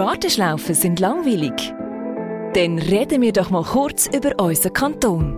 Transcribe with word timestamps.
Warteschlaufen 0.00 0.74
sind 0.74 0.98
langweilig. 0.98 1.74
Dann 2.54 2.78
reden 2.78 3.20
wir 3.20 3.34
doch 3.34 3.50
mal 3.50 3.62
kurz 3.62 4.06
über 4.06 4.32
unseren 4.42 4.72
Kanton. 4.72 5.36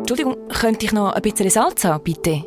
Entschuldigung, 0.00 0.36
könnte 0.48 0.84
ich 0.84 0.92
noch 0.92 1.14
ein 1.14 1.22
bisschen 1.22 1.48
Salz 1.48 1.84
haben, 1.84 2.04
bitte? 2.04 2.44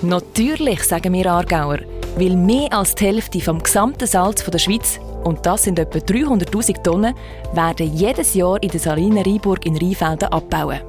Natürlich, 0.00 0.82
sagen 0.84 1.12
wir 1.12 1.26
Aargauer, 1.26 1.80
weil 2.16 2.36
mehr 2.36 2.72
als 2.72 2.94
die 2.94 3.06
Hälfte 3.06 3.40
vom 3.40 3.62
gesamten 3.62 4.06
Salz 4.06 4.44
der 4.44 4.58
Schweiz, 4.58 5.00
und 5.24 5.44
das 5.44 5.64
sind 5.64 5.78
etwa 5.78 5.98
300'000 5.98 6.82
Tonnen, 6.82 7.14
werden 7.52 7.94
jedes 7.94 8.34
Jahr 8.34 8.62
in 8.62 8.70
der 8.70 8.80
Saline 8.80 9.24
Rheinburg 9.24 9.66
in 9.66 9.76
Rheinfelden 9.76 10.28
abbauen. 10.28 10.80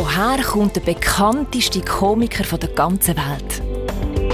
Woher 0.00 0.40
kommt 0.44 0.76
der 0.76 0.80
bekannteste 0.82 1.80
Komiker 1.80 2.44
der 2.56 2.68
ganzen 2.68 3.16
Welt? 3.16 3.60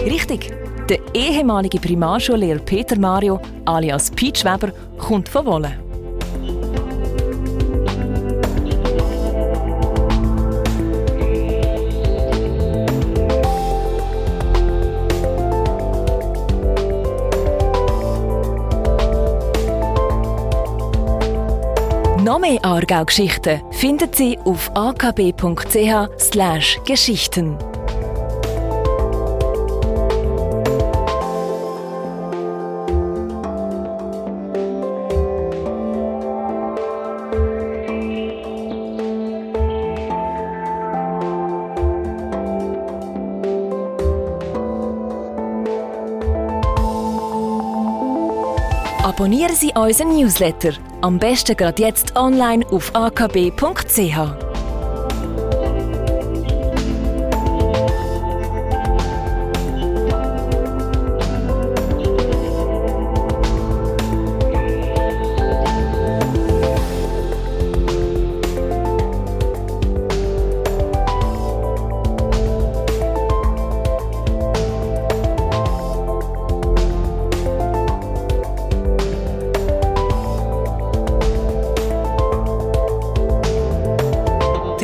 Richtig, 0.05 0.53
der 0.91 0.99
ehemalige 1.15 1.81
Primarschullehrer 1.81 2.59
Peter 2.59 2.99
Mario 2.99 3.41
alias 3.65 4.11
Peach 4.11 4.45
Weber 4.45 4.73
kommt 4.99 5.31
von 5.31 5.47
Wolle. 5.47 5.84
Noch 22.35 22.41
mehr 22.41 22.65
Aargau-Geschichten 22.65 23.63
finden 23.71 24.13
Sie 24.13 24.37
auf 24.41 24.69
akb.ch/geschichten. 24.75 27.57
Abonnieren 49.05 49.55
Sie 49.55 49.71
unseren 49.75 50.17
Newsletter. 50.17 50.73
Am 51.03 51.19
besten 51.19 51.55
gerade 51.59 51.83
jetzt 51.83 52.17
online 52.17 52.65
auf 52.71 52.91
akb.ch. 52.95 54.44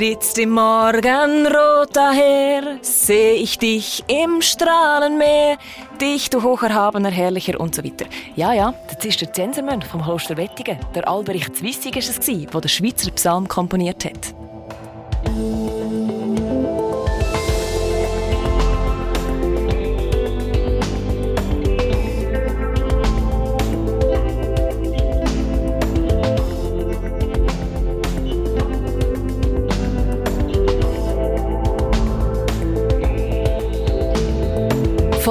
Trittst 0.00 0.38
im 0.38 0.52
Morgenrot 0.52 1.90
daher, 1.92 2.78
seh 2.80 3.32
ich 3.32 3.58
dich 3.58 4.02
im 4.06 4.40
Strahlenmeer, 4.40 5.58
dich, 6.00 6.30
du 6.30 6.42
hocherhabener, 6.42 7.10
herrlicher 7.10 7.60
und 7.60 7.74
so 7.74 7.84
weiter. 7.84 8.06
Ja, 8.34 8.54
ja, 8.54 8.72
das 8.94 9.04
ist 9.04 9.20
der 9.20 9.30
Zensermönch 9.30 9.84
vom 9.84 10.02
Kloster 10.02 10.38
Wettigen. 10.38 10.78
Der 10.94 11.06
Albrecht 11.06 11.54
Zwissig 11.54 11.96
war 11.96 12.00
es, 12.00 12.18
der 12.18 12.60
den 12.62 12.68
Schweizer 12.70 13.10
Psalm 13.10 13.46
komponiert 13.46 14.06
hat. 14.06 14.34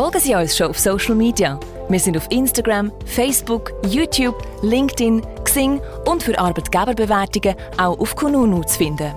Folgen 0.09 0.25
Sie 0.25 0.33
uns 0.33 0.57
schon 0.57 0.71
auf 0.71 0.79
Social 0.79 1.13
Media. 1.13 1.59
Wir 1.87 1.99
sind 1.99 2.17
auf 2.17 2.25
Instagram, 2.31 2.91
Facebook, 3.05 3.71
YouTube, 3.85 4.35
LinkedIn, 4.63 5.21
Xing 5.43 5.79
und 6.07 6.23
für 6.23 6.35
Arbeitgeberbewertungen 6.39 7.55
auch 7.77 7.99
auf 7.99 8.15
Kununu 8.15 8.63
zu 8.63 8.79
finden. 8.79 9.13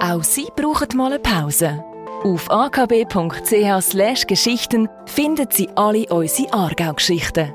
Auch 0.00 0.24
Sie 0.24 0.48
brauchen 0.56 0.96
mal 0.96 1.12
eine 1.12 1.18
Pause. 1.18 1.84
Auf 2.24 2.50
akb.ch/geschichten 2.50 4.88
finden 5.06 5.46
Sie 5.52 5.68
alle 5.76 6.04
unsere 6.08 6.52
Aargau-Geschichten. 6.52 7.54